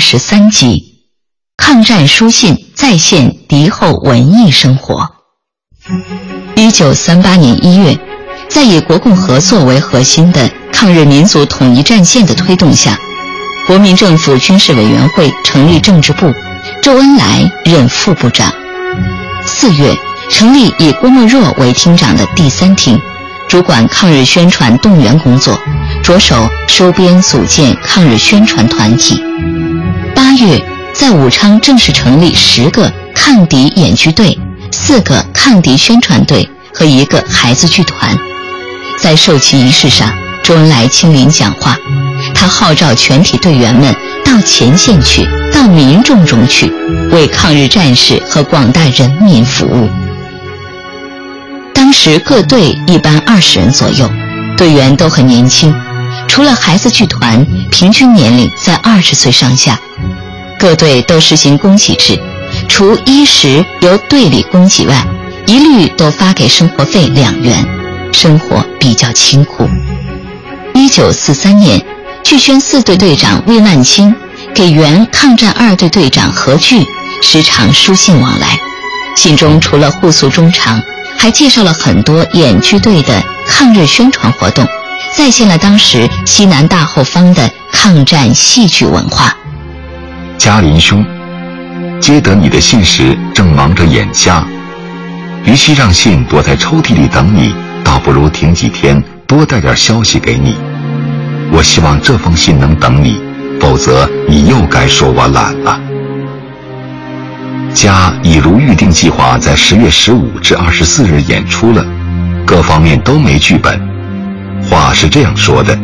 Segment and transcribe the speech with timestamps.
[0.00, 1.04] 十三集，
[1.56, 5.14] 抗战书信再现敌后文艺生活。
[6.56, 7.98] 一九三八年一月，
[8.48, 12.98] 在以国共合作为核心的抗日民族统一战线的推动下，
[13.66, 16.32] 国民政府军事委员会成立政治部，
[16.82, 18.52] 周恩来任副部长。
[19.46, 19.94] 四月，
[20.30, 22.98] 成立以郭沫若为厅长的第三厅，
[23.50, 25.58] 主管抗日宣传动员工作。
[26.04, 29.20] 着手收编组建抗日宣传团体。
[30.14, 34.38] 八月，在武昌正式成立十个抗敌演剧队、
[34.70, 38.16] 四个抗敌宣传队和一个孩子剧团。
[39.00, 40.08] 在授旗仪式上，
[40.44, 41.76] 周恩来亲临讲话，
[42.32, 43.92] 他号召全体队员们
[44.24, 46.72] 到前线去，到民众中去，
[47.10, 49.90] 为抗日战士和广大人民服务。
[51.90, 54.08] 当时各队一般二十人左右，
[54.56, 55.74] 队员都很年轻。
[56.28, 59.76] 除了孩子剧团，平均年龄在二十岁上下。
[60.56, 62.16] 各队都实行供给制，
[62.68, 65.04] 除衣食由队里供给外，
[65.48, 67.66] 一律都发给生活费两元，
[68.12, 69.68] 生活比较清苦。
[70.74, 71.84] 一九四三年，
[72.22, 74.14] 剧宣四队队长魏万清
[74.54, 76.86] 给原抗战二队队长何巨
[77.20, 78.56] 时常书信往来，
[79.16, 80.80] 信中除了互诉衷肠，
[81.20, 84.66] 还介绍了很多演剧队的抗日宣传活动。
[85.14, 89.36] 再现了当时西南大后方的抗战戏剧文化。
[90.38, 91.04] 嘉林兄，
[92.00, 94.42] 接得你的信时正忙着演家，
[95.44, 100.56] 与其让信躲在抽屉里等你，倒不如停几天多带点消息给你。
[101.52, 103.20] 我希望这封信能等你，
[103.60, 105.78] 否则你又该说我懒了。
[107.74, 111.84] 家已如预定计划在十月十五至二十四日演出了，
[112.44, 113.80] 各方面都没剧本。
[114.68, 115.78] 话是这样说的：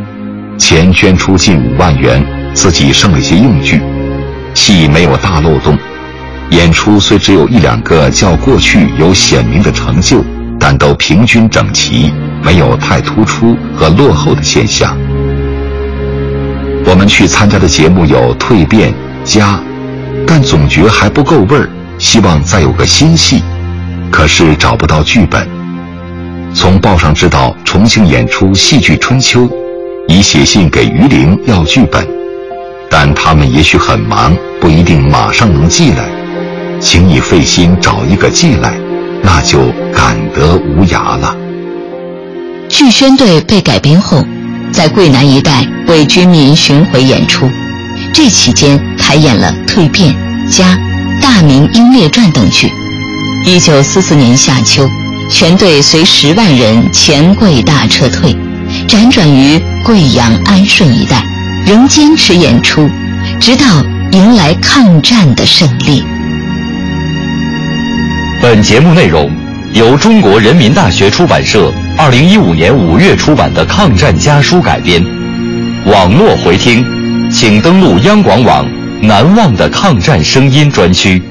[0.59, 2.25] 钱捐出近五万元，
[2.55, 3.81] 自己剩了些用具，
[4.55, 5.77] 戏没有大漏洞。
[6.51, 10.25] 演出虽只有一两个较过去有显明的成就，
[10.59, 14.97] 但都平均整齐，没有太突出和落后的现象。
[16.85, 18.91] 我们去参加的节目有《蜕变》
[19.25, 19.55] 《家》，
[20.27, 21.69] 但总觉还不够味儿，
[21.99, 23.43] 希望再有个新戏，
[24.11, 25.49] 可是找不到剧本。
[26.55, 29.43] 从报上知道重庆演出戏剧《春秋》，
[30.09, 32.07] 已写信给于玲要剧本，
[32.91, 36.05] 但他们也许很忙，不一定马上能寄来。
[36.81, 38.75] 请你费心找一个寄来，
[39.23, 41.35] 那就感得无涯了。
[42.69, 44.23] 剧宣队被改编后，
[44.71, 47.51] 在桂南一带为军民巡回演出，
[48.13, 50.15] 这期间排演了《蜕变》
[50.57, 50.75] 《家》
[51.27, 52.71] 《大明英烈传》等剧。
[53.45, 54.89] 一九四四年夏秋。
[55.29, 58.33] 全队随十万人前桂大撤退，
[58.87, 61.21] 辗转于贵阳安顺一带，
[61.67, 62.89] 仍坚持演出，
[63.41, 63.65] 直到
[64.13, 66.01] 迎来抗战的胜利。
[68.41, 69.29] 本节目内容
[69.73, 75.05] 由中国人民大学出版社二零一五年五月出版的《抗战家书》改编。
[75.87, 76.87] 网络回听，
[77.33, 78.65] 请登录央广网
[79.03, 81.23] “难忘的抗战声音”专区。